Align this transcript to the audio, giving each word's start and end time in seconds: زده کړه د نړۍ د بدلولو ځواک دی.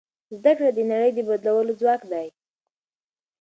زده 0.35 0.51
کړه 0.57 0.69
د 0.73 0.79
نړۍ 0.91 1.11
د 1.15 1.19
بدلولو 1.29 1.73
ځواک 1.81 2.01
دی. 2.11 2.27